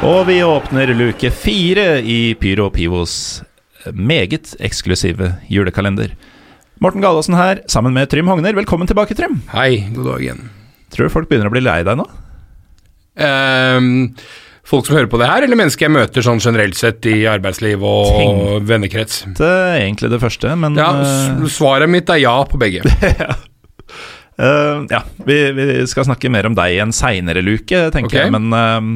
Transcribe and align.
Og 0.00 0.22
vi 0.30 0.38
åpner 0.40 0.88
luke 0.96 1.28
fire 1.28 1.98
i 2.00 2.32
Pyro 2.40 2.70
Pivos 2.72 3.42
meget 3.92 4.54
eksklusive 4.56 5.34
julekalender. 5.52 6.14
Morten 6.80 7.04
Galaasen 7.04 7.36
her, 7.36 7.60
sammen 7.68 7.92
med 7.92 8.08
Trym 8.08 8.30
Hogner. 8.32 8.56
Velkommen 8.56 8.88
tilbake, 8.88 9.12
Trym. 9.18 9.42
Hei, 9.52 9.90
god 9.92 10.08
dag 10.08 10.24
igjen. 10.24 10.40
Tror 10.94 11.04
du 11.04 11.12
folk 11.12 11.28
begynner 11.28 11.50
å 11.50 11.52
bli 11.52 11.60
lei 11.66 11.82
deg 11.84 12.00
nå? 12.00 12.08
Um, 13.20 13.90
folk 14.64 14.88
som 14.88 14.96
hører 14.96 15.12
på 15.12 15.20
det 15.20 15.28
her, 15.28 15.44
eller 15.44 15.60
mennesker 15.60 15.90
jeg 15.90 15.96
møter 15.98 16.24
sånn 16.24 16.40
generelt 16.40 16.80
sett 16.80 17.04
i 17.04 17.18
arbeidsliv 17.28 17.84
og 17.84 18.08
Tenkte 18.16 18.64
vennekrets? 18.72 19.22
Det 19.36 19.52
er 19.52 19.82
egentlig 19.82 20.14
det 20.16 20.24
første, 20.24 20.56
men 20.64 20.80
Ja, 20.80 20.90
eh, 21.04 21.46
Svaret 21.52 21.92
mitt 21.92 22.08
er 22.08 22.24
ja 22.24 22.38
på 22.48 22.56
begge. 22.64 22.88
uh, 24.40 24.88
Ja, 24.88 25.04
vi, 25.28 25.40
vi 25.60 25.72
skal 25.92 26.08
snakke 26.08 26.32
mer 26.32 26.48
om 26.48 26.56
deg 26.56 26.80
i 26.80 26.84
en 26.88 26.96
seinere 26.96 27.44
luke, 27.44 27.88
tenker 27.92 28.14
okay. 28.14 28.30
jeg. 28.30 28.38
Men 28.40 28.48
eh, 28.56 28.92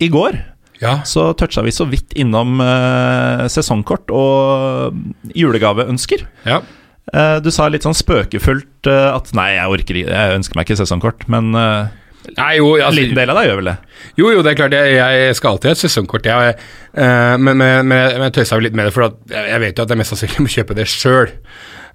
i 0.00 0.08
går 0.12 0.36
Ja, 0.82 1.00
så 1.08 1.32
toucha 1.34 1.62
vi 1.66 1.72
så 1.74 1.86
vidt 1.90 2.12
innom 2.18 2.60
eh, 2.62 3.46
sesongkort 3.50 4.12
og 4.14 4.98
julegaveønsker. 5.34 6.26
ja. 6.46 6.60
Eh, 7.08 7.38
du 7.40 7.48
sa 7.48 7.70
litt 7.72 7.86
sånn 7.86 7.96
spøkefullt 7.96 8.84
eh, 8.90 9.06
at 9.14 9.30
nei, 9.32 9.54
jeg 9.56 9.72
orker 9.72 9.96
ikke, 9.96 10.12
jeg 10.12 10.36
ønsker 10.36 10.58
meg 10.58 10.66
ikke 10.68 10.76
sesongkort, 10.82 11.24
men 11.32 11.54
eh, 11.56 11.88
Nei, 12.36 12.58
jo, 12.58 12.74
en 12.76 12.82
altså, 12.84 12.98
liten 12.98 13.16
del 13.16 13.30
av 13.32 13.38
deg 13.38 13.46
gjør 13.48 13.56
vel 13.62 13.70
det? 13.70 13.76
jo, 14.20 14.26
jo, 14.34 14.42
det 14.44 14.50
er 14.50 14.58
klart, 14.58 14.74
jeg, 14.76 14.98
jeg 14.98 15.36
skal 15.38 15.54
alltid 15.54 15.70
ha 15.70 15.72
et 15.78 15.80
sesongkort, 15.80 16.28
jeg. 16.28 16.58
eh, 16.92 17.34
men, 17.40 17.56
men, 17.56 17.88
men, 17.88 18.02
men 18.18 18.26
jeg 18.26 18.34
tøysa 18.36 18.58
jo 18.58 18.66
litt 18.66 18.76
med 18.76 18.90
det, 18.90 18.92
for 18.92 19.08
jeg 19.32 19.62
vet 19.64 19.80
jo 19.80 19.86
at 19.86 19.94
jeg 19.94 20.02
mest 20.02 20.12
sannsynlig 20.12 20.44
må 20.44 20.52
kjøpe 20.52 20.76
det 20.76 20.84
sjøl. 20.92 21.32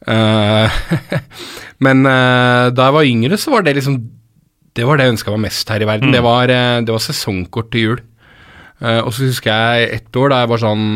men 1.86 2.02
uh, 2.04 2.74
da 2.76 2.90
jeg 2.90 2.96
var 2.98 3.08
yngre, 3.08 3.38
så 3.40 3.54
var 3.54 3.64
det 3.64 3.78
liksom 3.78 4.02
Det 4.74 4.88
var 4.88 4.98
det 4.98 5.06
jeg 5.06 5.16
ønska 5.18 5.34
meg 5.36 5.46
mest 5.48 5.70
her 5.70 5.84
i 5.84 5.90
verden. 5.90 6.14
Det, 6.16 6.22
var, 6.26 6.50
eh, 6.50 6.80
det 6.86 6.94
var 6.94 7.04
sesongkort 7.04 7.70
til 7.74 7.88
jul. 7.88 8.02
Uh, 8.84 9.00
og 9.06 9.14
så 9.16 9.30
husker 9.30 9.54
jeg 9.54 9.92
ett 10.00 10.18
år 10.20 10.34
da 10.34 10.42
jeg 10.42 10.50
var 10.52 10.60
sånn 10.60 10.88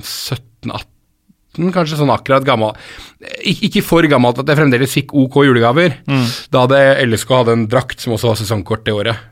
17-18, 0.00 1.72
kanskje 1.74 1.98
sånn 1.98 2.12
akkurat 2.14 2.46
gammel 2.46 2.76
Ik 3.42 3.64
Ikke 3.66 3.82
for 3.84 4.06
gammelt 4.08 4.38
at 4.40 4.48
jeg 4.48 4.56
fremdeles 4.56 4.94
fikk 4.94 5.12
OK 5.18 5.40
julegaver. 5.44 5.98
Da 6.48 6.62
hadde 6.64 6.78
LSK 7.04 7.34
hadde 7.34 7.56
en 7.58 7.66
drakt 7.68 8.00
som 8.00 8.14
også 8.14 8.30
var 8.30 8.38
sesongkort 8.40 8.86
det 8.86 8.94
året. 8.94 9.26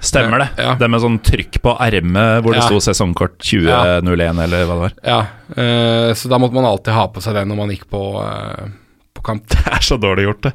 Stemmer 0.00 0.44
det. 0.44 0.48
Ja. 0.60 0.76
Det 0.80 0.88
med 0.88 1.02
sånn 1.02 1.18
trykk 1.24 1.58
på 1.64 1.74
ermet 1.82 2.44
hvor 2.44 2.54
det 2.54 2.62
Ja. 2.62 2.68
sto 2.68 2.78
sesongkort 2.84 3.36
2001 3.40 4.38
eller 4.44 4.64
hva 4.68 4.76
det 4.76 4.84
var. 4.84 4.94
Ja, 5.04 5.20
uh, 5.56 6.14
Så 6.14 6.28
da 6.28 6.38
måtte 6.38 6.54
man 6.54 6.68
alltid 6.68 6.94
ha 6.94 7.08
på 7.08 7.20
seg 7.24 7.34
den 7.34 7.48
når 7.48 7.56
man 7.56 7.72
gikk 7.72 7.88
på, 7.90 8.04
uh, 8.20 8.68
på 9.16 9.24
kamp. 9.26 9.48
Det 9.50 9.64
er 9.66 9.80
så 9.84 9.98
dårlig 10.00 10.28
gjort, 10.28 10.42
det. 10.48 10.54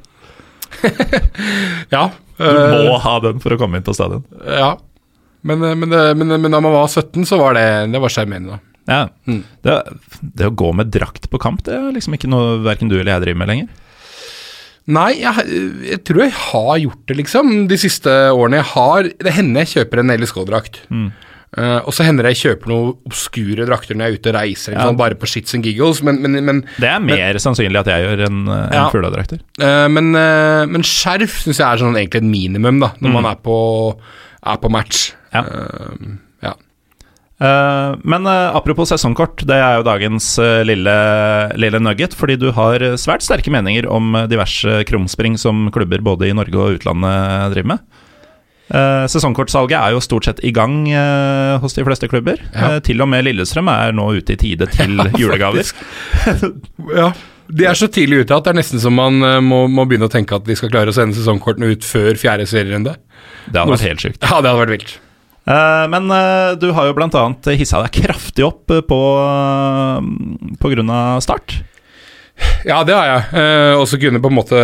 Ja. 1.96 2.10
Du 2.38 2.44
eh, 2.46 2.90
må 2.90 2.98
ha 3.00 3.16
den 3.24 3.40
for 3.44 3.56
å 3.56 3.60
komme 3.60 3.80
inn 3.80 3.86
på 3.86 3.96
stadion. 3.96 4.26
ja. 4.46 4.76
Men, 5.46 5.62
eh, 5.62 5.76
men, 5.78 5.92
men, 6.18 6.36
men 6.42 6.52
da 6.52 6.60
man 6.64 6.74
var 6.74 6.88
17, 6.90 7.22
så 7.30 7.38
var 7.38 7.54
det 7.54 7.66
Det 7.94 8.02
var 8.02 8.12
sjarmerende. 8.12 8.60
Ja. 8.90 9.08
Mm. 9.30 9.44
Det, 9.66 9.76
det 10.22 10.50
å 10.50 10.54
gå 10.58 10.72
med 10.78 10.92
drakt 10.94 11.30
på 11.30 11.42
kamp, 11.42 11.64
det 11.66 11.76
er 11.78 11.94
liksom 11.94 12.18
ikke 12.18 12.30
noe 12.30 12.60
verken 12.66 12.90
du 12.90 12.98
eller 12.98 13.16
jeg 13.16 13.26
driver 13.28 13.42
med 13.42 13.52
lenger. 13.52 13.70
Nei, 14.86 15.12
jeg, 15.18 15.62
jeg 15.90 16.02
tror 16.06 16.22
jeg 16.22 16.34
har 16.38 16.76
gjort 16.84 17.06
det, 17.10 17.16
liksom. 17.24 17.54
De 17.72 17.78
siste 17.82 18.12
årene 18.30 18.60
jeg 18.60 18.70
har 18.76 19.08
Det 19.26 19.34
hender 19.34 19.64
jeg 19.66 19.72
kjøper 19.80 20.02
en 20.04 20.14
LSK-drakt. 20.14 20.84
Eh, 21.58 21.78
og 21.88 21.94
så 21.96 22.04
hender 22.04 22.28
det 22.28 22.34
jeg 22.36 22.42
kjøper 22.50 22.72
noen 22.74 22.90
obskure 23.08 23.66
drakter 23.68 23.96
når 23.96 24.06
jeg 24.06 24.12
er 24.12 24.20
ute 24.20 24.32
og 24.32 24.36
reiser, 24.36 24.74
Ja. 24.76 24.86
sånn, 24.90 24.98
bare 25.00 25.16
på 25.16 25.30
shits 25.32 25.56
and 25.56 25.64
giggles. 25.64 26.02
Men, 26.04 26.22
men, 26.22 26.36
men, 26.44 26.62
Det 26.80 26.90
er 26.90 27.00
mer 27.00 27.40
sannsynlig 27.40 27.80
at 27.80 27.88
jeg 27.94 28.04
gjør 28.06 28.26
enn 28.28 28.44
en 28.50 28.74
Ja. 28.74 28.90
fugledrakter. 28.92 29.40
Uh, 29.62 29.88
men, 29.88 30.12
uh, 30.16 30.66
men 30.68 30.84
skjerf 30.84 31.42
syns 31.46 31.58
jeg 31.64 31.68
er 31.68 31.78
sånn 31.82 31.96
egentlig 31.96 32.24
et 32.24 32.30
minimum, 32.30 32.80
da, 32.84 32.92
når 33.00 33.12
man 33.20 33.26
er 33.32 33.40
på, 33.40 33.58
er 34.46 34.58
på 34.58 34.70
match. 34.70 35.14
Ja. 35.34 35.42
Eh, 35.42 36.14
ja. 36.44 36.54
Eh, 37.42 37.96
men 38.08 38.26
eh, 38.30 38.56
apropos 38.56 38.88
sesongkort, 38.94 39.44
det 39.48 39.58
er 39.60 39.80
jo 39.80 39.84
dagens 39.88 40.38
eh, 40.40 40.62
lille, 40.68 40.96
lille 41.60 41.82
nugget. 41.84 42.16
Fordi 42.16 42.38
du 42.40 42.52
har 42.56 42.80
svært 43.02 43.26
sterke 43.26 43.52
meninger 43.52 43.88
om 43.92 44.16
eh, 44.16 44.28
diverse 44.32 44.84
krumspring 44.88 45.36
som 45.42 45.68
klubber 45.76 46.04
både 46.06 46.30
i 46.30 46.36
Norge 46.38 46.56
og 46.56 46.78
utlandet 46.80 47.52
driver 47.56 47.74
med. 47.76 47.80
Eh, 48.66 49.06
sesongkortsalget 49.14 49.78
er 49.78 49.94
jo 49.94 50.02
stort 50.02 50.26
sett 50.26 50.42
i 50.42 50.50
gang 50.56 50.88
uh, 50.90 51.62
hos 51.62 51.78
de 51.78 51.86
fleste 51.86 52.10
klubber. 52.10 52.42
Ja. 52.50 52.76
Uh, 52.76 52.80
til 52.86 53.04
og 53.04 53.10
med 53.12 53.28
Lillestrøm 53.28 53.70
er 53.70 53.94
nå 53.94 54.08
ute 54.18 54.34
i 54.34 54.40
tide 54.42 54.68
til 54.74 54.98
julegaver. 55.22 55.70
ja. 57.00 57.12
De 57.46 57.68
er 57.70 57.78
så 57.78 57.86
tidlig 57.94 58.24
ute 58.24 58.34
at 58.34 58.48
det 58.48 58.56
er 58.56 58.58
nesten 58.58 58.82
som 58.82 58.96
man 58.98 59.22
må, 59.46 59.68
må 59.70 59.84
begynne 59.86 60.08
å 60.08 60.12
tenke 60.12 60.34
at 60.34 60.48
de 60.48 60.56
skal 60.58 60.72
klare 60.72 60.90
å 60.90 60.96
sende 60.98 61.14
sesongkortene 61.14 61.76
ut 61.76 61.86
før 61.86 62.18
fjerde 62.18 62.48
serierunde. 62.50 62.96
Det 63.46 63.62
hadde 63.62 63.76
vært 63.76 63.86
helt 63.86 64.02
sjukt. 64.02 64.24
Ja, 64.24 64.40
det 64.42 64.50
hadde 64.50 64.64
vært 64.64 64.74
vilt. 64.74 64.96
Men 65.94 66.10
du 66.58 66.66
har 66.74 66.90
jo 66.90 66.96
annet 67.06 67.52
hissa 67.54 67.84
deg 67.86 67.94
kraftig 68.02 68.48
opp 68.48 68.74
på, 68.90 69.00
uh, 69.22 70.02
på 70.58 70.74
grunn 70.74 70.90
av 70.90 71.22
Start. 71.22 71.60
Ja, 72.66 72.82
det 72.82 72.98
har 72.98 73.12
jeg. 73.12 73.78
Og 73.78 73.86
så 73.94 74.02
kunne 74.02 74.24
på 74.26 74.34
en 74.34 74.40
måte 74.42 74.64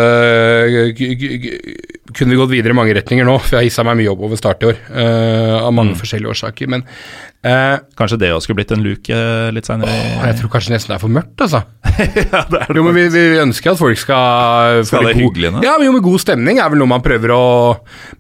Kunne 2.17 2.33
vi 2.33 2.39
gått 2.39 2.51
videre 2.51 2.75
i 2.75 2.77
mange 2.77 2.95
retninger 2.97 3.27
nå, 3.27 3.38
for 3.41 3.55
jeg 3.55 3.59
har 3.61 3.67
hissa 3.69 3.85
meg 3.88 3.99
mye 4.01 4.11
opp 4.11 4.23
over 4.27 4.39
start 4.39 4.63
i 4.63 4.72
år. 4.72 4.79
Uh, 4.89 5.57
av 5.66 5.73
mange 5.75 5.97
forskjellige 5.99 6.33
årsaker. 6.33 6.72
Men 6.72 6.85
uh, 6.85 7.77
Kanskje 7.97 8.19
det 8.22 8.31
også 8.33 8.49
skulle 8.49 8.61
blitt 8.61 8.73
en 8.75 8.83
luke 8.85 9.13
eh, 9.13 9.49
litt 9.53 9.67
seinere? 9.67 9.91
jeg 9.91 10.38
tror 10.39 10.51
kanskje 10.53 10.73
nesten 10.73 10.94
det 10.94 10.97
er 10.97 11.03
for 11.03 11.13
mørkt, 11.13 11.44
altså. 11.44 11.63
ja, 12.33 12.44
det 12.49 12.61
er 12.61 12.72
det 12.72 12.77
Jo, 12.77 12.85
men 12.88 12.97
vi, 12.97 13.05
vi 13.13 13.23
ønsker 13.41 13.73
at 13.73 13.81
folk 13.81 13.99
skal 13.99 14.81
Skal 14.88 15.09
det 15.09 15.16
hyggelig 15.19 15.51
nå? 15.53 15.63
Ja, 15.66 15.75
men 15.77 15.89
jo, 15.89 15.95
med 15.97 16.05
god 16.05 16.23
stemning 16.23 16.61
er 16.61 16.72
vel 16.72 16.81
noe 16.81 16.89
man 16.89 17.03
prøver 17.05 17.33
å 17.35 17.44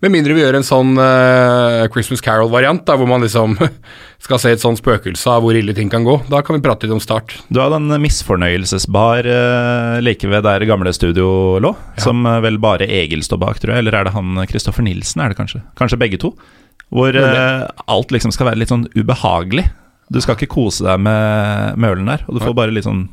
Med 0.03 0.13
mindre 0.13 0.35
vi 0.37 0.43
gjør 0.43 0.59
en 0.59 0.67
sånn 0.67 0.93
uh, 0.99 1.87
Christmas 1.93 2.23
Carol-variant, 2.25 2.89
hvor 2.97 3.09
man 3.09 3.25
liksom 3.25 3.57
skal 4.25 4.41
se 4.41 4.53
et 4.53 4.61
sånn 4.61 4.77
spøkelse 4.77 5.33
av 5.33 5.41
hvor 5.41 5.57
ille 5.57 5.73
ting 5.73 5.89
kan 5.89 6.05
gå. 6.05 6.13
Da 6.29 6.43
kan 6.45 6.53
vi 6.53 6.61
prate 6.61 6.85
litt 6.85 6.93
om 6.93 7.01
start. 7.01 7.33
Du 7.49 7.57
har 7.57 7.71
den 7.73 7.89
misfornøyelsesbar 8.03 9.25
like 10.05 10.29
ved 10.29 10.45
der 10.45 10.65
gamle 10.69 10.93
studio 10.93 11.57
lå, 11.61 11.73
som 12.01 12.25
eh, 12.29 12.39
vel 12.45 12.59
bare 12.61 12.85
Egil 12.85 13.23
står 13.25 13.41
bak, 13.41 13.61
tror 13.61 13.75
jeg. 13.75 13.80
Eller 13.81 13.97
er 13.97 14.07
det 14.07 14.13
han 14.15 14.37
Kristoffer 14.49 14.85
Nilsen, 14.85 15.21
er 15.25 15.33
det 15.33 15.39
kanskje? 15.41 15.63
Kanskje 15.79 15.99
begge 16.01 16.19
to? 16.21 16.35
Hvor 16.91 17.15
uh, 17.15 17.65
alt 17.89 18.11
liksom 18.13 18.33
skal 18.35 18.49
være 18.51 18.59
litt 18.61 18.71
sånn 18.71 18.85
ubehagelig. 18.97 19.65
Du 20.11 20.19
skal 20.21 20.35
ikke 20.35 20.49
kose 20.51 20.83
deg 20.83 20.99
med, 20.99 21.77
med 21.79 21.93
ølen 21.95 22.09
der, 22.11 22.25
og 22.27 22.35
du 22.35 22.41
får 22.43 22.55
bare 22.57 22.73
litt 22.75 22.87
sånn 22.87 23.05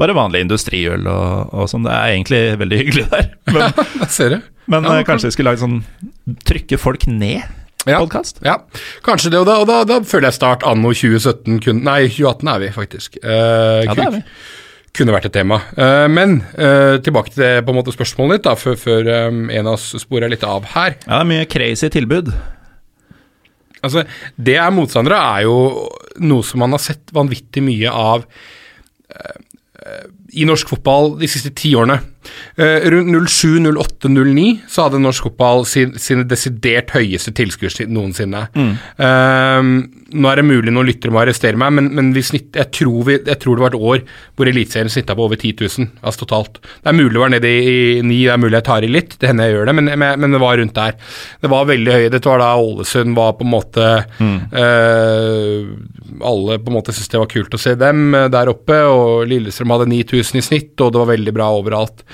Bare 0.00 0.10
vanlig 0.16 0.40
industriøl 0.42 1.04
og, 1.06 1.52
og 1.54 1.68
sånn. 1.70 1.84
Det 1.86 1.92
er 1.94 2.14
egentlig 2.16 2.38
veldig 2.58 2.78
hyggelig 2.80 3.04
der. 3.12 3.28
Men, 3.54 3.76
Der 4.00 4.08
ser 4.10 4.32
du. 4.32 4.40
men 4.66 4.88
Ja, 4.88 4.96
eh, 4.98 5.04
kanskje 5.06 5.28
vi 5.30 5.34
skulle 5.36 5.52
lage 5.52 5.60
sånn 5.62 5.76
Trykke 6.48 6.78
folk 6.82 7.04
ned 7.06 7.44
Ja. 7.86 8.00
podkast? 8.00 8.40
Ja, 8.42 8.56
kanskje 9.06 9.30
det, 9.30 9.38
og 9.44 9.46
da, 9.46 9.60
og 9.62 9.68
da, 9.70 9.76
da 9.86 10.00
føler 10.02 10.30
jeg 10.32 10.38
start 10.40 10.64
anno 10.66 10.90
2017 10.96 11.60
kun, 11.62 11.84
Nei, 11.86 12.08
2018 12.08 12.50
er 12.56 12.64
vi 12.64 12.72
faktisk. 12.74 13.20
Eh, 13.22 13.84
Ja, 13.86 13.94
det 13.94 14.08
er 14.08 14.14
vi. 14.16 14.22
Kunne 14.94 15.14
vært 15.14 15.26
et 15.26 15.34
tema. 15.34 15.58
Eh, 15.74 16.06
men 16.10 16.36
eh, 16.54 17.00
tilbake 17.02 17.32
til 17.34 17.42
det, 17.42 17.52
på 17.66 17.72
en 17.72 17.78
måte 17.80 17.94
spørsmålet 17.94 18.38
ditt, 18.38 18.46
da, 18.46 18.54
før, 18.58 18.76
før 18.78 19.08
eh, 19.10 19.38
en 19.58 19.66
av 19.66 19.74
oss 19.74 19.88
sporer 19.98 20.30
litt 20.30 20.46
av 20.46 20.68
her. 20.74 20.94
Ja, 21.02 21.16
det 21.16 21.22
er 21.24 21.30
mye 21.32 21.48
crazy 21.50 21.90
tilbud. 21.90 22.30
Altså, 23.84 24.04
Det 24.36 24.54
er 24.56 24.70
motstandere 24.72 25.18
er 25.18 25.48
jo 25.48 25.56
noe 26.22 26.46
som 26.46 26.62
man 26.62 26.76
har 26.76 26.82
sett 26.82 27.10
vanvittig 27.14 27.64
mye 27.66 27.90
av 27.90 28.28
i 30.34 30.46
norsk 30.48 30.74
fotball 30.74 31.14
de 31.20 31.30
siste 31.30 31.52
ti 31.56 31.74
årene. 31.78 32.00
Eh, 32.56 32.86
rundt 32.90 33.30
07, 33.30 33.60
08, 33.76 34.08
09 34.08 34.46
så 34.70 34.86
hadde 34.86 35.00
norsk 35.02 35.28
fotball 35.28 35.64
sin, 35.68 35.94
sine 36.00 36.24
desidert 36.28 36.94
høyeste 36.94 37.34
tilskudd 37.36 37.82
noensinne. 37.90 38.46
Eh, 38.54 39.60
nå 40.14 40.30
er 40.30 40.40
det 40.40 40.46
mulig 40.46 40.72
noen 40.72 40.88
lyttere 40.88 41.12
må 41.14 41.20
arrestere 41.22 41.58
meg, 41.60 41.74
men, 41.76 41.90
men 41.96 42.12
snitt, 42.24 42.54
jeg, 42.54 42.70
tror 42.76 43.08
vi, 43.08 43.18
jeg 43.18 43.40
tror 43.42 43.58
det 43.58 43.64
var 43.64 43.74
et 43.74 43.88
år 43.90 44.04
hvor 44.38 44.50
Eliteserien 44.50 44.92
snitta 44.92 45.16
på 45.16 45.26
over 45.26 45.40
10 45.40 45.64
000, 45.64 45.90
altså 46.04 46.24
totalt. 46.24 46.60
Det 46.62 46.92
er 46.92 46.98
mulig 46.98 47.14
det 47.14 47.22
var 47.22 47.34
nede 47.34 47.50
i, 47.50 47.74
i 47.98 48.04
9, 48.04 48.08
det 48.14 48.32
er 48.34 48.42
mulig 48.42 48.58
jeg 48.58 48.68
tar 48.70 48.86
i 48.86 48.90
litt, 48.90 49.16
det 49.20 49.30
hender 49.30 49.50
jeg 49.50 49.56
gjør 49.56 49.70
det, 49.70 49.76
men, 49.80 49.92
men, 50.00 50.34
det 50.34 50.42
var 50.42 50.58
rundt 50.60 50.78
der. 50.78 50.96
Det 51.42 51.50
var 51.52 51.68
veldig 51.68 51.96
høye. 51.96 52.12
Dette 52.14 52.30
var 52.30 52.42
da 52.42 52.52
Ålesund 52.58 53.18
var 53.18 53.34
på 53.38 53.46
en 53.46 53.52
måte 53.52 53.84
eh, 54.24 55.66
Alle 56.24 56.58
på 56.62 56.70
en 56.70 56.76
måte 56.76 56.94
syntes 56.94 57.12
det 57.12 57.20
var 57.20 57.30
kult 57.30 57.54
å 57.54 57.60
se 57.60 57.74
dem 57.78 58.14
eh, 58.14 58.30
der 58.32 58.50
oppe, 58.50 58.80
og 58.90 59.26
Lillestrøm 59.30 59.74
hadde 59.74 59.90
9000 59.90 60.23
i 60.40 60.44
snitt, 60.44 60.72
og 60.80 60.94
det 60.94 61.02
var 61.02 61.10
veldig 61.12 61.34
bra 61.36 61.50
overalt. 61.58 62.04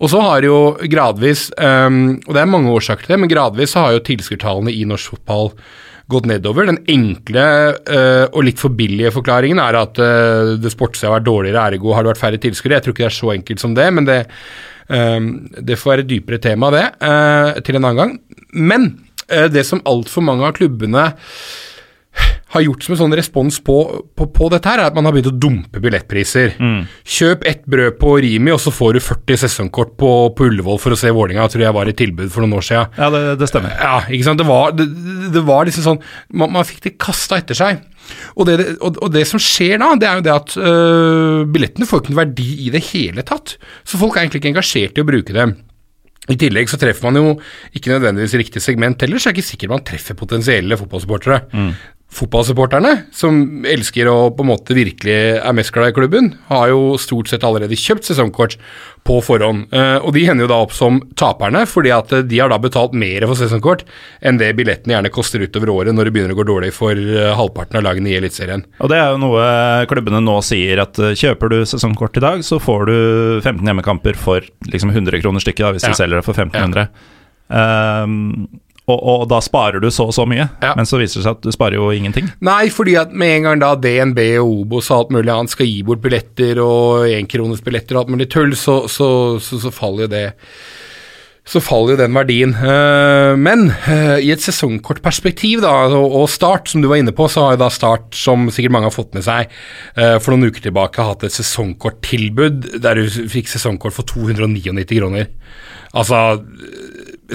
Og 0.00 0.10
så 0.12 0.22
har 0.24 0.46
jo 0.46 0.56
gradvis, 0.90 1.48
um, 1.58 2.18
og 2.26 2.34
det 2.34 2.42
er 2.42 2.50
mange 2.50 2.72
årsaker 2.74 3.06
til 3.06 3.14
det, 3.14 3.20
men 3.22 3.32
gradvis 3.32 3.76
så 3.76 3.86
har 3.86 3.94
jo 3.94 4.02
tilskuertallene 4.08 4.74
i 4.74 4.82
norsk 4.88 5.14
fotball 5.14 5.52
gått 6.10 6.26
nedover. 6.30 6.68
Den 6.68 6.80
enkle 6.90 7.44
uh, 7.78 8.26
og 8.26 8.42
litt 8.46 8.60
for 8.62 8.74
billige 8.76 9.12
forklaringen 9.14 9.60
er 9.62 9.78
at 9.80 10.00
uh, 10.02 10.56
det 10.60 10.72
sportslige 10.74 11.10
har 11.10 11.20
vært 11.20 11.28
dårligere, 11.28 11.68
ergo 11.70 11.94
har 11.94 12.04
det 12.04 12.14
vært 12.14 12.24
færre 12.24 12.42
tilskuere. 12.42 12.78
Jeg 12.78 12.86
tror 12.86 12.96
ikke 12.96 13.06
det 13.06 13.12
er 13.12 13.18
så 13.20 13.32
enkelt 13.36 13.62
som 13.62 13.76
det, 13.78 13.86
men 13.96 14.08
det, 14.08 14.20
um, 14.90 15.30
det 15.54 15.78
får 15.78 15.94
være 15.94 16.06
et 16.06 16.12
dypere 16.16 16.42
tema, 16.42 16.72
det, 16.74 16.86
uh, 17.04 17.62
til 17.62 17.78
en 17.78 17.86
annen 17.86 18.02
gang. 18.02 18.18
Men 18.50 18.92
det 19.30 19.62
som 19.62 19.78
altfor 19.86 20.24
mange 20.26 20.42
av 20.42 20.56
klubbene 20.56 21.04
har 22.50 22.64
gjort 22.64 22.82
som 22.82 22.94
en 22.94 23.00
sånn 23.04 23.14
respons 23.14 23.60
på, 23.62 23.76
på, 24.18 24.26
på, 24.34 24.48
dette, 24.50 24.66
her, 24.66 24.82
er 24.82 24.90
at 24.90 24.96
man 24.96 25.06
har 25.06 25.14
begynt 25.14 25.30
å 25.30 25.38
dumpe 25.38 25.82
billettpriser. 25.82 26.56
Mm. 26.58 26.80
Kjøp 27.16 27.46
ett 27.46 27.62
brød 27.70 27.98
på 28.00 28.16
Rimi, 28.24 28.50
og 28.54 28.58
så 28.62 28.72
får 28.74 28.96
du 28.96 29.02
40 29.04 29.42
sesongkort 29.44 29.94
på, 30.00 30.10
på 30.34 30.48
Ullevål 30.50 30.80
for 30.82 30.96
å 30.96 30.98
se 30.98 31.12
Vålinga, 31.14 31.46
tror 31.52 31.66
jeg 31.66 31.76
var 31.76 31.90
i 31.90 31.94
tilbud 31.96 32.32
for 32.34 32.42
noen 32.42 32.58
år 32.58 32.66
siden. 32.66 32.98
Ja, 32.98 33.10
det, 33.14 33.22
det 33.40 33.50
stemmer. 33.50 33.76
Ja, 33.78 34.00
ikke 34.08 34.26
sant. 34.26 34.42
Det 34.42 34.48
var, 34.50 34.74
det, 34.74 34.88
det 35.34 35.44
var 35.46 35.68
liksom 35.68 35.86
sånn 35.86 36.02
Man, 36.34 36.52
man 36.54 36.66
fikk 36.66 36.82
det 36.88 36.96
kasta 37.00 37.38
etter 37.40 37.58
seg. 37.58 37.80
Og 38.34 38.46
det, 38.48 38.56
og, 38.80 38.98
og 39.04 39.14
det, 39.14 39.22
som 39.28 39.42
skjer 39.42 39.78
da, 39.78 39.92
det 40.00 40.08
er 40.08 40.18
jo 40.18 40.26
det 40.26 40.34
at 40.34 40.54
øh, 40.58 41.42
billettene 41.52 41.86
får 41.86 42.02
ikke 42.02 42.14
noen 42.14 42.22
verdi 42.24 42.48
i 42.66 42.70
det 42.74 42.82
hele 42.90 43.24
tatt. 43.26 43.56
Så 43.86 44.00
folk 44.00 44.16
er 44.16 44.24
egentlig 44.24 44.42
ikke 44.42 44.54
engasjert 44.56 44.98
i 44.98 45.04
å 45.04 45.10
bruke 45.10 45.36
dem. 45.36 45.54
I 46.30 46.36
tillegg 46.38 46.68
så 46.70 46.78
treffer 46.78 47.08
man 47.08 47.18
jo 47.18 47.30
ikke 47.76 47.94
nødvendigvis 47.94 48.36
riktig 48.38 48.62
segment 48.62 49.00
heller, 49.02 49.18
så 49.18 49.30
er 49.30 49.34
det 49.34 49.40
ikke 49.40 49.50
sikkert 49.52 49.72
man 49.72 49.86
treffer 49.86 50.18
potensielle 50.18 50.78
fotballsupportere. 50.78 51.40
Mm. 51.54 51.72
Fotballsupporterne, 52.10 52.90
som 53.14 53.62
elsker 53.70 54.08
og 54.10 54.34
på 54.34 54.42
en 54.42 54.48
måte 54.50 54.74
virkelig 54.74 55.14
er 55.38 55.54
mest 55.54 55.70
glad 55.70 55.92
i 55.92 55.94
klubben, 55.94 56.32
har 56.48 56.72
jo 56.72 56.96
stort 56.98 57.30
sett 57.30 57.44
allerede 57.46 57.78
kjøpt 57.78 58.08
sesongkort 58.08 58.56
på 59.06 59.20
forhånd. 59.22 59.68
Uh, 59.70 60.02
og 60.02 60.10
de 60.16 60.24
hender 60.26 60.44
jo 60.44 60.50
da 60.50 60.58
opp 60.64 60.74
som 60.74 60.98
taperne, 61.18 61.62
fordi 61.70 61.92
at 61.94 62.10
de 62.26 62.40
har 62.42 62.50
da 62.50 62.58
betalt 62.60 62.96
mer 62.98 63.28
for 63.30 63.38
sesongkort 63.38 63.84
enn 64.26 64.40
det 64.40 64.50
billettene 64.58 64.96
gjerne 64.96 65.12
koster 65.14 65.44
utover 65.46 65.70
året 65.72 65.94
når 65.94 66.10
det 66.10 66.14
begynner 66.16 66.34
å 66.34 66.40
gå 66.40 66.48
dårlig 66.50 66.72
for 66.74 66.98
uh, 66.98 67.30
halvparten 67.38 67.78
av 67.78 67.86
lagene 67.86 68.10
i 68.10 68.16
Eliteserien. 68.18 68.66
Og 68.82 68.90
det 68.90 68.98
er 68.98 69.14
jo 69.14 69.22
noe 69.22 69.46
klubbene 69.90 70.22
nå 70.24 70.34
sier, 70.44 70.82
at 70.82 70.98
kjøper 70.98 71.54
du 71.54 71.60
sesongkort 71.62 72.18
i 72.18 72.24
dag, 72.26 72.42
så 72.46 72.58
får 72.58 72.90
du 72.90 72.98
15 73.44 73.62
hjemmekamper 73.62 74.18
for 74.18 74.50
liksom 74.66 74.90
100 74.90 75.22
kroner 75.22 75.46
stykket, 75.46 75.78
hvis 75.78 75.86
ja. 75.86 75.94
du 75.94 76.02
selger 76.02 76.18
det 76.18 76.26
for 76.26 76.34
1500. 76.34 76.90
Ja. 76.90 77.16
Um, 77.50 78.48
og, 78.90 79.22
og, 79.22 79.28
da 79.30 79.40
sparer 79.44 79.82
du 79.82 79.88
så 79.94 80.08
og 80.10 80.16
så 80.16 80.26
mye, 80.28 80.48
ja. 80.62 80.74
men 80.78 80.88
så 80.88 81.00
viser 81.00 81.20
det 81.20 81.26
seg 81.28 81.38
at 81.38 81.46
du 81.46 81.54
sparer 81.54 81.78
jo 81.78 81.90
ingenting. 81.94 82.28
Nei, 82.46 82.64
fordi 82.74 82.96
at 83.00 83.14
med 83.14 83.38
en 83.38 83.48
gang 83.48 83.62
da 83.62 83.72
DNB 83.78 84.20
og 84.42 84.52
Obos 84.64 84.90
og 84.90 84.98
alt 84.98 85.16
mulig 85.16 85.32
annet 85.34 85.54
skal 85.54 85.70
gi 85.70 85.80
bort 85.86 86.02
billetter 86.04 86.60
og 86.64 87.08
énkronersbilletter 87.08 87.96
og 87.96 88.04
alt 88.04 88.14
mulig 88.16 88.30
tull, 88.32 88.54
så, 88.58 88.82
så, 88.90 89.10
så, 89.42 89.62
så 89.64 89.74
faller 89.74 90.06
jo 90.06 90.14
det 90.18 90.26
så 91.50 91.60
faller 91.62 91.94
jo 91.94 92.00
den 92.02 92.14
verdien. 92.14 92.52
Uh, 92.54 93.34
men 93.40 93.70
uh, 93.88 94.18
i 94.22 94.30
et 94.30 94.42
sesongkortperspektiv 94.44 95.64
da, 95.64 95.72
og, 95.88 96.14
og, 96.22 96.28
Start, 96.30 96.70
som 96.70 96.82
du 96.82 96.90
var 96.90 97.00
inne 97.00 97.14
på, 97.16 97.26
så 97.32 97.46
har 97.46 97.56
jo 97.56 97.62
da 97.64 97.70
Start, 97.74 98.12
som 98.14 98.46
sikkert 98.52 98.76
mange 98.76 98.90
har 98.90 98.94
fått 98.94 99.16
med 99.16 99.26
seg, 99.26 99.50
uh, 99.96 100.18
for 100.22 100.34
noen 100.34 100.50
uker 100.50 100.68
tilbake 100.68 101.06
hatt 101.06 101.26
et 101.26 101.34
sesongkorttilbud 101.34 102.76
der 102.84 103.00
du 103.00 103.26
fikk 103.32 103.50
sesongkort 103.50 103.96
for 103.96 104.06
299 104.06 104.86
kroner. 104.92 105.30
Altså 105.90 106.38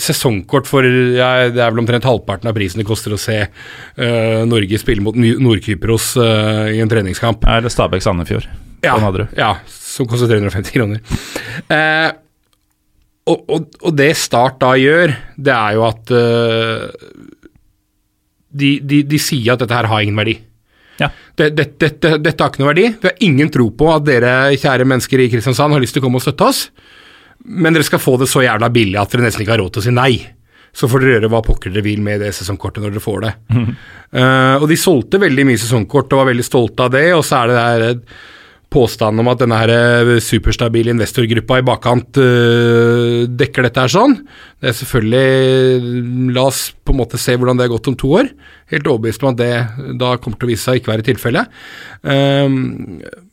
sesongkort 0.02 0.68
for 0.70 0.86
ja, 0.86 1.48
Det 1.52 1.62
er 1.62 1.72
vel 1.72 1.82
omtrent 1.84 2.08
halvparten 2.08 2.50
av 2.50 2.56
prisen 2.58 2.82
det 2.82 2.88
koster 2.88 3.16
å 3.16 3.20
se 3.22 3.38
uh, 3.46 4.42
Norge 4.50 4.80
spille 4.82 5.04
mot 5.04 5.16
Nord-Kypros 5.16 6.14
uh, 6.20 6.68
i 6.74 6.82
en 6.84 6.92
treningskamp. 6.92 7.46
Er 7.50 7.66
det 7.66 7.74
Stabæk 7.74 8.06
Sandefjord? 8.06 8.48
Ja, 8.86 8.98
ja, 9.34 9.52
som 9.72 10.06
koster 10.10 10.30
350 10.30 10.76
kroner. 10.76 11.02
Uh, 11.72 12.12
og, 13.26 13.48
og, 13.50 13.70
og, 13.82 13.94
det 13.98 14.12
Start 14.20 14.60
da 14.62 14.76
gjør, 14.78 15.16
det 15.42 15.54
er 15.56 15.78
jo 15.80 15.88
at 15.88 16.12
de, 18.56 18.76
de, 18.86 19.00
de, 19.02 19.18
sier 19.20 19.56
at 19.56 19.64
dette 19.64 19.74
her 19.74 19.90
har 19.90 20.04
ingen 20.06 20.20
verdi. 20.20 20.36
Ja. 21.02 21.10
Dette, 21.34 21.56
dette, 21.58 21.80
dette, 21.82 22.12
dette 22.22 22.44
har 22.44 22.54
ikke 22.54 22.62
noe 22.62 22.70
verdi. 22.70 22.86
Vi 23.02 23.10
har 23.10 23.26
ingen 23.26 23.50
tro 23.52 23.66
på 23.74 23.90
at 23.92 24.06
dere 24.06 24.36
kjære 24.54 24.86
mennesker 24.88 25.24
i 25.26 25.32
Kristiansand 25.34 25.74
har 25.74 25.82
lyst 25.82 25.98
til 25.98 26.04
å 26.04 26.06
komme 26.06 26.22
og 26.22 26.28
støtte 26.28 26.52
oss 26.52 26.62
men 27.46 27.76
dere 27.76 27.86
skal 27.86 28.02
få 28.02 28.18
det 28.22 28.30
så 28.32 28.44
jævla 28.46 28.72
billig 28.74 28.98
at 29.00 29.14
dere 29.14 29.28
nesten 29.28 29.46
ikke 29.46 29.56
har 29.56 29.62
råd 29.64 29.76
til 29.76 29.84
å 29.84 29.88
si 29.88 29.96
nei. 29.96 30.14
Så 30.76 30.90
får 30.92 31.02
dere 31.02 31.18
gjøre 31.18 31.32
hva 31.32 31.44
pokker 31.46 31.72
dere 31.72 31.86
vil 31.86 32.02
med 32.04 32.24
det 32.26 32.34
sesongkortet 32.36 32.84
når 32.84 32.96
dere 32.96 33.04
får 33.04 33.20
det. 33.24 33.34
Mm. 33.56 33.68
Uh, 34.16 34.56
og 34.60 34.70
de 34.72 34.80
solgte 34.80 35.22
veldig 35.22 35.46
mye 35.48 35.62
sesongkort 35.62 36.12
og 36.12 36.24
var 36.24 36.32
veldig 36.34 36.48
stolte 36.48 36.88
av 36.88 36.96
det, 36.96 37.06
og 37.16 37.24
så 37.26 37.44
er 37.44 37.52
det 37.52 37.60
der 37.60 37.86
eh, 37.86 38.18
påstanden 38.76 39.22
om 39.24 39.30
at 39.32 39.40
denne 39.40 39.60
her 39.62 39.72
eh, 39.72 40.12
superstabile 40.24 40.92
investorgruppa 40.92 41.62
i 41.62 41.66
bakkant 41.70 42.20
uh, 42.20 43.24
dekker 43.30 43.70
dette 43.70 43.86
her 43.86 43.94
sånn. 43.94 44.18
Det 44.60 44.72
er 44.72 44.78
selvfølgelig 44.82 46.34
La 46.36 46.48
oss 46.50 46.66
på 46.84 46.92
en 46.92 47.00
måte 47.00 47.22
se 47.22 47.38
hvordan 47.38 47.60
det 47.60 47.70
har 47.70 47.76
gått 47.78 47.92
om 47.94 48.00
to 48.02 48.12
år. 48.20 48.34
Helt 48.74 48.90
overbevist 48.92 49.24
om 49.24 49.32
at 49.32 49.40
det 49.40 49.54
da 50.02 50.16
kommer 50.20 50.42
til 50.42 50.50
å 50.50 50.52
vise 50.52 50.66
seg 50.66 50.76
å 50.76 50.82
ikke 50.82 50.92
være 50.92 51.08
tilfellet. 51.14 51.62
Uh, 52.04 53.24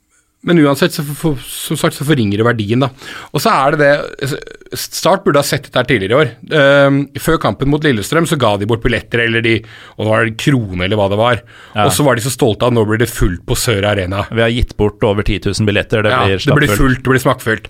men 0.43 0.59
uansett, 0.59 0.95
så 0.95 1.05
for, 1.07 1.39
som 1.47 1.79
sagt, 1.79 1.95
så 1.95 2.07
forringer 2.07 2.41
det 2.41 2.47
verdien, 2.47 2.83
da. 2.83 2.89
Og 3.31 3.43
så 3.43 3.53
er 3.55 3.77
det 3.77 3.93
det 4.23 4.43
Start 4.73 5.21
burde 5.27 5.37
ha 5.37 5.45
sett 5.45 5.67
dette 5.67 5.77
her 5.77 5.85
tidligere 5.85 6.15
i 6.15 6.17
år. 6.23 6.31
Uh, 6.49 7.19
før 7.21 7.37
kampen 7.43 7.69
mot 7.69 7.83
Lillestrøm 7.85 8.25
så 8.27 8.39
ga 8.41 8.55
de 8.57 8.67
bort 8.71 8.81
billetter, 8.81 9.21
eller 9.27 9.45
de 9.45 9.59
Og 9.61 10.01
det 10.01 10.09
var 10.09 10.25
det 10.25 10.39
krone, 10.41 10.87
eller 10.87 10.97
hva 10.97 11.11
det 11.13 11.19
var. 11.21 11.43
Ja. 11.75 11.85
Og 11.85 11.93
så 11.93 12.07
var 12.07 12.17
de 12.17 12.25
så 12.25 12.33
stolte 12.33 12.65
av 12.65 12.73
at 12.73 12.79
nå 12.79 12.87
blir 12.89 13.03
det 13.03 13.11
fullt 13.13 13.45
på 13.47 13.59
Sør 13.59 13.85
Arena. 13.91 14.25
Vi 14.33 14.41
har 14.41 14.55
gitt 14.55 14.73
bort 14.81 15.05
over 15.05 15.23
10 15.23 15.53
000 15.53 15.69
billetter. 15.69 16.07
Det 16.07 16.15
ja, 16.15 16.25
blir 16.25 16.41
Det 16.41 16.59
blir 16.63 16.75
fullt, 16.81 17.03
det 17.05 17.15
blir 17.15 17.25
smakkfullt. 17.27 17.69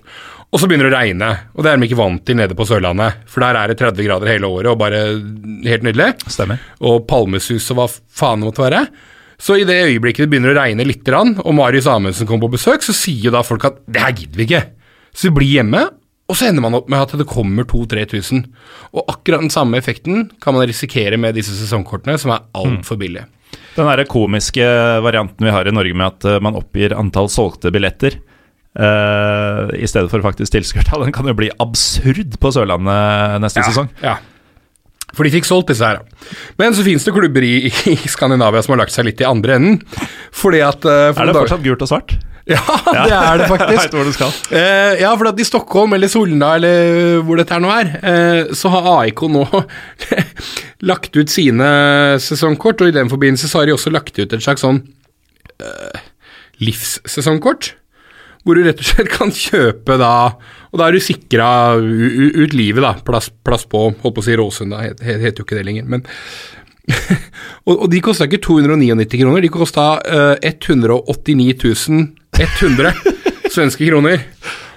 Og 0.53 0.61
så 0.61 0.69
begynner 0.69 0.87
det 0.87 0.93
å 0.93 0.99
regne, 1.01 1.29
og 1.57 1.65
det 1.65 1.71
er 1.71 1.79
de 1.81 1.87
ikke 1.89 1.97
vant 1.97 2.21
til 2.29 2.37
nede 2.37 2.55
på 2.55 2.65
Sørlandet. 2.69 3.23
For 3.27 3.41
der 3.41 3.57
er 3.57 3.71
det 3.71 3.79
30 3.81 4.05
grader 4.05 4.29
hele 4.29 4.49
året, 4.53 4.69
og 4.69 4.79
bare 4.79 4.99
helt 5.65 5.85
nydelig. 5.85 6.13
Stemmer. 6.29 6.61
Og 6.85 7.07
palmesus 7.09 7.71
og 7.73 7.79
hva 7.79 7.87
faen 7.89 8.43
det 8.43 8.51
måtte 8.51 8.63
være. 8.63 8.85
Så 9.43 9.57
i 9.59 9.65
det 9.67 9.75
øyeblikket 9.89 10.23
det 10.23 10.31
begynner 10.31 10.53
å 10.53 10.59
regne 10.61 10.85
litt, 10.87 11.09
og 11.11 11.51
Marius 11.57 11.89
Amundsen 11.91 12.29
kommer 12.29 12.47
på 12.47 12.55
besøk, 12.55 12.85
så 12.85 12.95
sier 12.95 13.27
jo 13.27 13.35
da 13.35 13.43
folk 13.43 13.65
at 13.67 13.81
det 13.91 14.03
her 14.03 14.15
gidder 14.15 14.39
vi 14.39 14.47
ikke. 14.47 14.63
Så 15.11 15.27
vi 15.27 15.35
blir 15.41 15.51
hjemme, 15.57 15.83
og 16.31 16.37
så 16.39 16.47
ender 16.47 16.63
man 16.63 16.77
opp 16.77 16.87
med 16.91 17.03
at 17.03 17.11
det 17.19 17.27
kommer 17.27 17.67
2000-3000. 17.67 18.45
Og 18.95 19.11
akkurat 19.11 19.43
den 19.43 19.51
samme 19.53 19.77
effekten 19.81 20.29
kan 20.41 20.55
man 20.55 20.63
risikere 20.69 21.19
med 21.19 21.35
disse 21.35 21.55
sesongkortene, 21.59 22.15
som 22.21 22.31
er 22.31 22.45
altfor 22.55 22.95
mm. 22.95 23.01
billige. 23.03 23.27
Den 23.75 23.89
der 23.89 24.07
komiske 24.09 24.65
varianten 25.03 25.45
vi 25.45 25.53
har 25.53 25.67
i 25.67 25.73
Norge 25.75 25.97
med 25.97 26.07
at 26.07 26.29
eh, 26.29 26.41
man 26.41 26.57
oppgir 26.57 26.95
antall 26.95 27.27
solgte 27.29 27.71
billetter 27.73 28.15
uh, 28.79 29.69
i 29.75 29.89
stedet 29.89 30.09
for 30.09 30.23
faktisk 30.25 30.55
tilskuertall, 30.55 31.05
den 31.05 31.13
kan 31.13 31.27
jo 31.29 31.35
bli 31.37 31.51
absurd 31.61 32.37
på 32.41 32.53
Sørlandet 32.53 33.43
neste 33.43 33.61
ja, 33.61 33.67
sesong. 33.69 33.91
Ja. 34.01 34.17
For 35.13 35.25
de 35.25 35.33
fikk 35.35 35.47
solgt 35.47 35.71
disse 35.71 35.85
her. 35.85 36.01
Men 36.59 36.75
så 36.75 36.85
finnes 36.85 37.05
det 37.05 37.13
klubber 37.15 37.45
i, 37.45 37.55
i, 37.69 37.95
Skandinavia 38.09 38.63
som 38.65 38.75
har 38.75 38.83
lagt 38.83 38.95
seg 38.95 39.07
litt 39.09 39.21
i 39.21 39.27
andre 39.29 39.57
enden. 39.59 39.81
Fordi 40.33 40.63
at 40.65 40.85
uh, 40.87 41.11
Er 41.11 41.29
det 41.29 41.35
fortsatt 41.37 41.65
gult 41.65 41.85
og 41.85 41.91
svart? 41.91 42.15
Ja, 42.49 42.59
ja, 42.97 43.03
det 43.07 43.17
er 43.17 43.43
det 43.43 43.49
faktisk. 43.51 43.93
Uh, 44.53 44.93
ja, 44.99 45.11
for 45.15 45.29
at 45.29 45.39
i 45.39 45.45
Stockholm 45.47 45.95
eller 45.95 46.11
Solna 46.11 46.55
eller 46.57 47.21
hvor 47.25 47.39
dette 47.39 47.55
her 47.55 47.61
nå 47.63 47.69
er, 47.73 47.93
uh, 48.03 48.55
så 48.57 48.71
har 48.73 48.89
AIK 48.97 49.23
nå 49.33 49.45
lagt 50.89 51.15
ut 51.15 51.31
sine 51.31 51.69
sesongkort, 52.21 52.83
og 52.83 52.91
i 52.91 52.97
den 52.97 53.11
forbindelse 53.11 53.49
så 53.49 53.61
har 53.61 53.69
de 53.69 53.77
også 53.77 53.93
lagt 53.93 54.17
ut 54.19 54.27
et 54.27 54.43
slags 54.43 54.65
sånn 54.65 54.83
livssesongkort 56.59 57.71
hvor 58.43 58.57
du 58.57 58.65
rett 58.65 58.81
og 58.81 58.87
slett 58.87 59.11
kan 59.11 59.31
kjøpe 59.31 59.95
da 59.99 60.13
Og 60.73 60.81
da 60.81 60.87
er 60.87 60.97
du 60.97 61.05
sikra 61.05 61.47
ut 61.77 62.55
livet, 62.57 62.81
da. 62.81 62.95
Plass, 63.05 63.29
plass 63.45 63.67
på 63.69 63.85
Holdt 64.01 64.15
på 64.15 64.23
å 64.23 64.25
si 64.25 64.37
Råsund, 64.39 64.73
da. 64.73 64.81
Heter 64.89 65.27
het 65.27 65.39
jo 65.39 65.45
ikke 65.45 65.59
det 65.59 65.67
lenger. 65.67 65.85
Men 65.89 66.05
og, 67.67 67.75
og, 67.77 67.85
de 67.93 68.01
kosta 68.03 68.27
ikke 68.27 68.41
299 68.43 69.21
kroner, 69.21 69.45
de 69.45 69.51
kosta 69.53 69.85
uh, 70.03 70.33
189 70.43 71.55
100 72.33 72.91
svenske 73.53 73.87
kroner. 73.87 74.25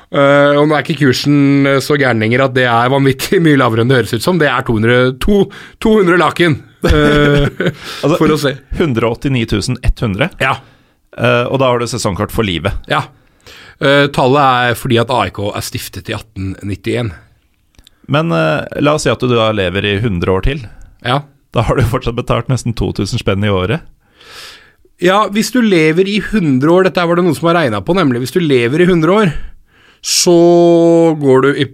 Uh, 0.07 0.61
og 0.61 0.69
nå 0.69 0.77
er 0.77 0.85
ikke 0.85 1.01
kursen 1.01 1.67
uh, 1.67 1.81
så 1.83 1.97
gæren 1.99 2.21
lenger 2.23 2.45
at 2.45 2.55
det 2.55 2.69
er 2.71 2.93
vanvittig 2.93 3.41
mye 3.43 3.59
lavere 3.59 3.83
enn 3.83 3.91
det 3.91 3.99
høres 3.99 4.15
ut 4.15 4.27
som. 4.27 4.39
Det 4.39 4.47
er 4.53 4.63
200, 4.69 5.17
to, 5.23 5.43
200 5.83 6.21
laken, 6.23 6.61
uh, 6.87 7.49
altså, 8.05 8.15
for 8.15 8.37
å 8.37 8.39
se. 8.45 8.55
189 8.79 9.81
100? 9.81 10.37
Ja. 10.45 10.59
og 11.17 11.57
da 11.63 11.71
har 11.73 11.81
du 11.81 11.89
sesongkort 11.89 12.35
for 12.35 12.47
livet? 12.47 12.77
Ja. 12.93 13.07
Eh, 13.77 14.07
tallet 14.15 14.71
er 14.71 14.79
fordi 14.79 14.99
at 15.03 15.13
AIK 15.13 15.41
er 15.51 15.65
stiftet 15.65 16.09
i 16.09 16.17
1891. 16.17 17.13
Men 18.13 18.31
uh, 18.33 18.63
la 18.81 18.95
oss 18.97 19.05
si 19.05 19.11
at 19.13 19.21
du 19.21 19.35
da 19.35 19.51
lever 19.55 19.85
i 19.85 19.97
100 19.99 20.31
år 20.33 20.45
til. 20.47 20.63
Ja. 21.05 21.21
Da 21.55 21.65
har 21.67 21.77
du 21.77 21.85
fortsatt 21.89 22.17
betalt 22.17 22.49
nesten 22.53 22.77
2000 22.77 23.21
spenn 23.23 23.45
i 23.45 23.53
året. 23.53 23.85
ja, 25.03 25.27
hvis 25.29 25.51
du 25.53 25.61
lever 25.61 26.09
i 26.09 26.19
100 26.23 26.71
år, 26.73 26.87
dette 26.87 27.05
var 27.05 27.19
det 27.19 27.27
noen 27.27 27.37
som 27.37 27.51
har 27.51 27.59
regna 27.61 27.83
på, 27.85 27.97
nemlig 27.97 28.23
hvis 28.23 28.33
du 28.37 28.41
lever 28.41 28.81
i 28.81 28.89
100 28.89 29.13
år, 29.13 29.33
så 30.07 30.37
går 31.19 31.43
du 31.43 31.49
i 31.57 31.67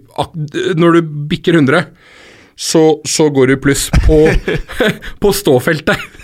Når 0.79 0.95
du 0.95 1.01
bikker 1.29 1.53
100, 1.53 1.85
så, 2.55 3.01
så 3.05 3.29
går 3.33 3.47
du 3.47 3.53
i 3.55 3.61
pluss 3.61 3.87
på, 4.05 4.19
på 5.23 5.33
ståfeltet. 5.33 5.97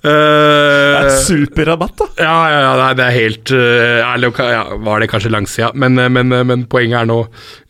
Det 0.00 0.14
er 0.14 1.06
et 1.06 1.22
superrabatt, 1.24 1.94
da! 2.00 2.08
Ja, 2.20 2.38
ja, 2.50 2.60
ja, 2.64 2.88
det 2.96 3.04
er 3.04 3.14
helt 3.14 3.52
uh, 3.54 4.00
ja, 4.00 4.62
Var 4.84 5.02
det 5.02 5.08
kanskje 5.12 5.32
langsida, 5.32 5.70
men, 5.74 5.98
eh, 6.00 6.10
men, 6.12 6.32
men 6.48 6.64
poenget 6.70 7.02
er 7.02 7.08
nå 7.08 7.22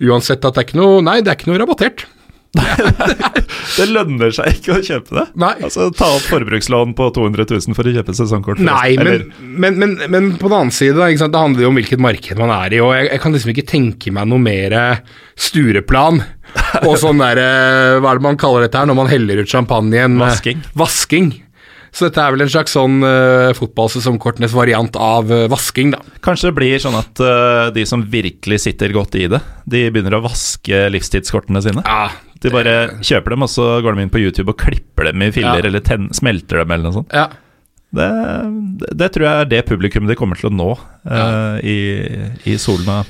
uansett 0.07 0.45
at 0.45 0.57
det 0.57 0.63
er 0.63 0.69
ikke 0.69 0.81
noe 0.81 1.05
Nei, 1.05 1.21
det 1.23 1.33
er 1.33 1.39
ikke 1.39 1.51
noe 1.53 1.61
rabattert. 1.63 2.07
Det 3.77 3.87
lønner 3.87 4.33
seg 4.35 4.57
ikke 4.57 4.75
å 4.75 4.81
kjøpe 4.83 5.15
det. 5.15 5.25
Nei. 5.39 5.53
Altså 5.63 5.87
Ta 5.95 6.09
opp 6.17 6.27
forbrukslån 6.27 6.97
på 6.99 7.07
200 7.15 7.47
000 7.47 7.77
for 7.79 7.87
å 7.87 7.95
kjøpe 7.95 8.15
sesongkort. 8.17 8.63
Nei, 8.65 8.97
men, 8.99 9.29
men, 9.39 9.79
men, 9.79 9.95
men 10.11 10.31
på 10.41 10.51
den 10.51 10.57
annen 10.59 10.75
side, 10.75 10.99
det 10.99 11.31
handler 11.31 11.65
jo 11.65 11.71
om 11.71 11.79
hvilket 11.79 12.03
marked 12.03 12.41
man 12.41 12.53
er 12.57 12.75
i. 12.75 12.83
Og 12.83 12.93
jeg, 12.97 13.11
jeg 13.13 13.23
kan 13.23 13.37
liksom 13.37 13.55
ikke 13.55 13.69
tenke 13.71 14.15
meg 14.17 14.31
noe 14.31 14.43
mer 14.43 14.77
stureplan 15.39 16.25
og 16.87 16.97
sånn 17.01 17.21
derre 17.21 17.47
Hva 18.01 18.13
er 18.15 18.21
det 18.21 18.25
man 18.27 18.39
kaller 18.41 18.67
dette 18.67 18.81
her 18.81 18.89
når 18.91 18.99
man 18.99 19.11
heller 19.11 19.43
ut 19.43 19.51
champagnen? 19.51 20.19
Vasking. 20.21 20.61
Vasking. 20.79 21.31
Så 21.91 22.07
dette 22.07 22.23
er 22.23 22.31
vel 22.37 22.45
en 22.45 22.51
slags 22.53 22.71
sånn 22.77 23.01
uh, 23.03 23.51
fotballsesongkortenes 23.59 24.53
variant 24.55 24.95
av 24.95 25.27
uh, 25.35 25.49
vasking, 25.51 25.91
da. 25.97 25.99
Kanskje 26.23 26.53
det 26.53 26.57
blir 26.61 26.79
sånn 26.83 26.95
at 26.95 27.19
uh, 27.19 27.67
de 27.75 27.83
som 27.89 28.05
virkelig 28.13 28.61
sitter 28.63 28.95
godt 28.95 29.17
i 29.19 29.25
det, 29.33 29.41
de 29.67 29.81
begynner 29.91 30.15
å 30.21 30.23
vaske 30.23 30.85
livstidskortene 30.95 31.63
sine. 31.67 31.83
Ja, 31.83 32.07
De 32.41 32.53
bare 32.55 32.77
kjøper 33.03 33.35
dem, 33.35 33.43
og 33.43 33.51
så 33.51 33.67
går 33.83 33.99
de 33.99 34.07
inn 34.07 34.13
på 34.15 34.23
YouTube 34.23 34.55
og 34.55 34.61
klipper 34.63 35.11
dem 35.11 35.27
i 35.27 35.33
filler, 35.35 35.59
Ja. 35.65 35.67
eller 35.73 35.83
ten 35.83 36.07
smelter 36.15 36.63
dem, 36.63 36.71
eller 36.77 36.89
noe 36.93 37.01
sånt. 37.01 37.11
ja. 37.17 37.27
Det, 37.91 38.07
det, 38.95 39.09
tror 39.11 39.25
jeg 39.27 39.35
er 39.43 39.49
det 39.51 39.65
publikum 39.67 40.07
de 40.07 40.15
kommer 40.15 40.39
til 40.39 40.47
å 40.47 40.55
nå 40.55 40.69
eh, 41.11 41.57
i, 41.67 41.79
i 42.47 42.55
solen 42.63 43.01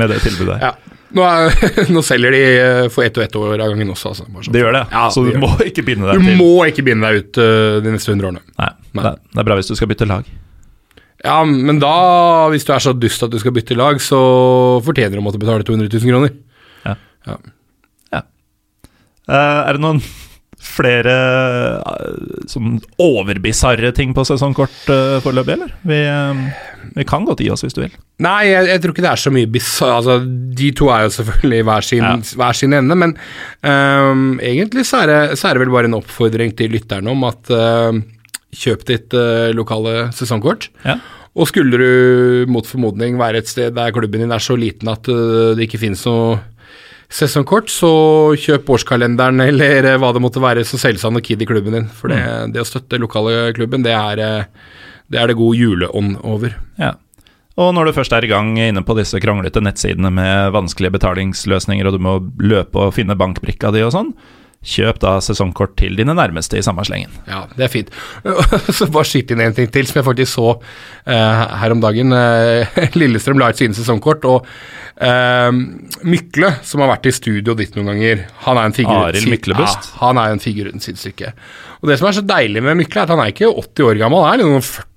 med 0.00 0.08
det 0.08 0.16
tilbudet 0.24 0.56
ja. 0.64 0.70
Nå, 1.12 1.24
er, 1.24 1.56
nå 1.94 2.02
selger 2.06 2.34
de 2.34 2.42
eh, 2.42 2.86
for 2.92 3.04
ett 3.06 3.18
og 3.18 3.24
ett 3.26 3.34
år 3.38 3.54
av 3.58 3.72
gangen 3.72 3.90
også, 3.92 4.12
altså. 4.12 4.26
Sånn. 4.28 4.52
Det 4.54 4.62
gjør 4.62 4.76
det, 4.78 4.84
Ja, 4.92 5.02
så 5.12 5.24
det 5.26 5.34
du 5.36 5.42
må 5.42 5.50
må 5.52 5.66
ikke 5.68 5.84
binde 5.86 6.06
Du 6.08 6.12
deg 6.12 6.24
til 6.28 6.38
må 6.40 6.52
ikke 6.68 6.84
binde 6.86 7.08
deg 7.08 7.20
ut 7.22 7.40
uh, 7.42 7.80
de 7.84 7.92
neste 7.94 8.14
100 8.14 8.30
årene. 8.30 8.44
Nei, 8.60 8.70
Nei. 8.96 9.04
Det, 9.04 9.12
det 9.34 9.42
er 9.42 9.48
bra 9.50 9.58
hvis 9.60 9.70
du 9.72 9.76
skal 9.78 9.90
bytte 9.92 10.08
lag. 10.08 10.30
Ja, 11.22 11.36
men 11.46 11.78
da, 11.82 11.94
hvis 12.50 12.66
du 12.66 12.72
er 12.74 12.82
så 12.82 12.94
dust 12.98 13.22
at 13.22 13.30
du 13.30 13.38
skal 13.38 13.54
bytte 13.54 13.76
lag, 13.78 14.00
så 14.02 14.18
fortjener 14.82 15.18
du 15.18 15.22
å 15.22 15.26
måtte 15.28 15.40
betale 15.42 15.66
200 15.68 15.92
000 15.92 16.10
kroner. 16.10 16.34
Ja. 16.88 16.96
Ja. 17.28 18.24
er 19.30 19.76
det 19.76 19.82
noen 19.84 20.00
flere 20.72 21.14
uh, 21.84 22.46
sånn 22.50 22.78
overbisarre 23.02 23.92
ting 23.96 24.14
på 24.16 24.24
sesongkort 24.28 24.90
uh, 24.90 25.18
foreløpig, 25.24 25.56
eller? 25.58 25.74
Vi, 25.88 25.98
eh, 26.08 26.42
vi 26.96 27.06
kan 27.08 27.26
godt 27.28 27.42
gi 27.44 27.50
oss 27.52 27.64
hvis 27.66 27.76
du 27.76 27.82
vil. 27.84 27.94
Nei, 28.24 28.40
jeg, 28.50 28.68
jeg 28.70 28.82
tror 28.82 28.94
ikke 28.94 29.04
det 29.06 29.12
er 29.12 29.22
så 29.22 29.32
mye 29.34 29.50
bizarre 29.50 30.00
altså, 30.00 30.18
De 30.58 30.68
to 30.78 30.90
er 30.94 31.06
jo 31.06 31.14
selvfølgelig 31.16 31.62
hver 31.68 31.88
sin, 31.88 32.04
Ja. 32.06 32.16
hver 32.42 32.58
sin 32.58 32.76
ende, 32.78 32.98
men 32.98 33.16
um, 33.62 34.36
egentlig 34.42 34.86
så 34.88 35.04
er, 35.04 35.12
det, 35.12 35.40
så 35.40 35.48
er 35.48 35.56
det 35.56 35.64
vel 35.64 35.74
bare 35.74 35.90
en 35.90 35.98
oppfordring 35.98 36.54
til 36.58 36.74
lytterne 36.76 37.12
om 37.12 37.26
at 37.28 37.52
uh, 37.52 37.90
kjøp 38.52 38.86
ditt 38.88 39.16
uh, 39.16 39.50
lokale 39.56 40.10
sesongkort. 40.16 40.70
Ja. 40.86 41.00
Og 41.32 41.48
skulle 41.48 41.78
du 41.80 42.50
mot 42.52 42.66
formodning 42.68 43.16
være 43.20 43.40
et 43.40 43.48
sted 43.48 43.72
der 43.76 43.92
klubben 43.94 44.20
din 44.20 44.34
er 44.34 44.42
så 44.42 44.56
liten 44.58 44.90
at 44.92 45.08
eh, 45.08 45.54
det 45.56 45.64
ikke 45.64 45.80
finnes 45.80 46.02
noe 46.04 46.36
sesongkort, 47.12 47.70
så 47.70 47.92
kjøp 48.40 48.70
årskalenderen 48.76 49.42
eller 49.44 49.88
eh, 49.90 49.98
hva 50.00 50.12
det 50.14 50.22
måtte 50.24 50.42
være 50.42 50.64
så 50.66 50.80
selges 50.80 51.04
og 51.08 51.20
kid 51.24 51.44
i 51.44 51.48
klubben 51.48 51.76
din. 51.76 51.88
For 51.92 52.12
det, 52.12 52.22
det 52.54 52.62
å 52.62 52.68
støtte 52.68 53.00
lokale 53.00 53.52
klubben, 53.56 53.84
det 53.84 53.94
er, 53.96 54.22
eh, 54.22 54.76
det 55.12 55.20
er 55.20 55.30
det 55.30 55.38
god 55.40 55.58
juleånd 55.58 56.20
over. 56.24 56.56
Ja. 56.80 56.94
Og 57.60 57.74
når 57.76 57.90
du 57.90 57.96
først 57.98 58.14
er 58.16 58.24
i 58.24 58.30
gang 58.30 58.54
inne 58.56 58.80
på 58.86 58.96
disse 58.96 59.20
kranglete 59.20 59.60
nettsidene 59.60 60.08
med 60.14 60.54
vanskelige 60.54 60.94
betalingsløsninger, 60.94 61.88
og 61.88 61.98
du 61.98 62.04
må 62.04 62.14
løpe 62.40 62.86
og 62.86 62.94
finne 62.96 63.18
bankbrikka 63.18 63.74
di 63.74 63.84
og 63.84 63.92
sånn, 63.92 64.14
kjøp 64.62 65.00
da 65.02 65.16
sesongkort 65.24 65.74
til 65.80 65.96
dine 65.98 66.14
nærmeste 66.14 66.58
i 66.58 66.64
samme 66.64 66.84
slengen. 66.86 67.10
Ja, 67.26 67.44
det 67.56 67.66
er 67.66 67.72
fint. 67.72 67.90
Så 68.76 68.86
bare 68.92 69.08
skyt 69.08 69.32
inn 69.34 69.42
en 69.42 69.56
ting 69.56 69.70
til 69.74 69.88
som 69.88 70.00
jeg 70.00 70.06
faktisk 70.06 70.36
så 70.36 70.52
uh, 70.54 71.42
her 71.62 71.74
om 71.74 71.82
dagen. 71.82 72.14
Uh, 72.14 72.78
Lillestrøm 72.98 73.42
la 73.42 73.50
ut 73.50 73.58
sine 73.58 73.74
sesongkort, 73.76 74.24
og 74.28 74.46
uh, 75.02 75.50
Mykle, 76.06 76.54
som 76.66 76.84
har 76.84 76.92
vært 76.94 77.10
i 77.10 77.16
studio 77.16 77.56
ditt 77.58 77.74
noen 77.76 77.92
ganger 77.92 78.24
Han 78.46 78.60
er 78.60 78.70
en 78.70 78.76
figur 78.76 79.08
Arild 79.08 79.30
Myklebust. 79.32 79.90
Ja, 79.90 79.98
han 80.06 80.22
er 80.22 80.36
en 80.36 80.42
figur 80.42 80.70
uten 80.70 80.84
sidestykke. 80.84 81.34
Og 81.82 81.90
det 81.90 81.98
som 81.98 82.06
er 82.08 82.14
så 82.14 82.22
deilig 82.22 82.62
med 82.62 82.78
Mykle, 82.78 83.02
er 83.02 83.08
at 83.08 83.12
han 83.14 83.20
er 83.24 83.32
ikke 83.34 83.50
80 83.50 83.88
år 83.90 84.00
gammel, 84.00 84.22
han 84.22 84.38
er 84.40 84.46
noen 84.46 84.62
40. 84.62 84.88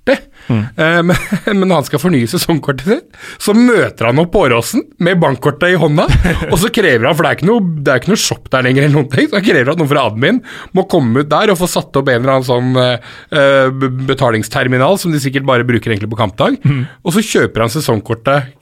Mm. 0.46 0.58
Eh, 0.78 0.98
men, 1.10 1.22
men 1.58 1.64
når 1.66 1.80
han 1.80 1.88
skal 1.88 2.02
fornye 2.04 2.30
sesongkortet 2.30 2.86
sitt, 2.92 3.16
så 3.42 3.56
møter 3.58 4.12
han 4.12 4.22
opp 4.22 4.30
på 4.36 4.44
Åråsen 4.46 4.84
med 5.02 5.18
bankkortet 5.24 5.74
i 5.74 5.80
hånda, 5.82 6.06
og 6.52 6.58
så 6.62 6.70
krever 6.74 7.08
han, 7.10 7.18
for 7.18 7.26
det 7.26 7.32
er 7.32 7.40
ikke 7.40 7.50
noe, 7.50 7.64
er 7.82 8.04
ikke 8.04 8.12
noe 8.14 8.22
shop 8.22 8.52
der 8.54 8.68
lenger, 8.68 8.86
eller 8.86 9.00
noen 9.00 9.10
ting, 9.16 9.32
så 9.32 9.40
han 9.40 9.48
krever 9.48 9.74
at 9.74 9.82
noen 9.82 9.92
fra 9.96 10.06
admin 10.12 10.44
må 10.78 10.86
komme 10.94 11.26
ut 11.26 11.32
der 11.34 11.56
og 11.56 11.58
få 11.64 11.72
satt 11.74 11.98
opp 11.98 12.14
en 12.14 12.22
eller 12.22 12.36
annen 12.36 12.50
sånn 12.52 12.78
eh, 12.84 13.90
betalingsterminal, 14.14 15.02
som 15.02 15.16
de 15.16 15.24
sikkert 15.26 15.50
bare 15.50 15.66
bruker 15.66 15.90
egentlig 15.96 16.14
på 16.14 16.22
kampdag, 16.22 16.62
og 17.02 17.18
så 17.18 17.26
kjøper 17.26 17.66
han 17.66 17.74
sesongkortet 17.74 18.54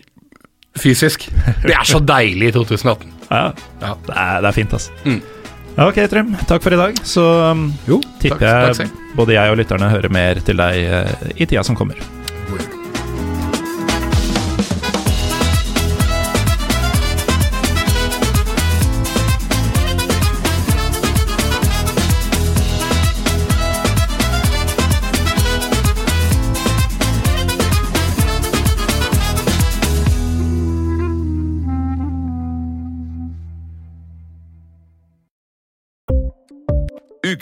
fysisk. 0.80 1.28
Det 1.68 1.76
er 1.76 1.86
så 1.86 2.00
deilig 2.02 2.54
i 2.54 2.56
2018. 2.56 3.12
Ja, 3.30 3.50
Ja. 3.82 3.94
Det, 4.08 4.14
er, 4.16 4.42
det 4.44 4.48
er 4.50 4.56
fint, 4.56 4.74
altså. 4.74 4.94
Mm. 5.06 5.20
Ja, 5.74 5.88
Ok, 5.90 5.98
Trym. 6.10 6.36
Takk 6.48 6.62
for 6.64 6.74
i 6.74 6.78
dag. 6.78 7.00
Så 7.04 7.24
um, 7.52 7.72
Jo, 7.90 7.98
tipper 8.22 8.38
takk, 8.38 8.44
takk 8.44 8.84
jeg 8.84 8.92
takk 8.92 9.00
både 9.18 9.36
jeg 9.36 9.54
og 9.54 9.58
lytterne 9.60 9.90
hører 9.94 10.14
mer 10.14 10.40
til 10.46 10.58
deg 10.58 10.88
uh, 10.90 11.32
i 11.38 11.46
tida 11.46 11.64
som 11.66 11.78
kommer. 11.78 12.00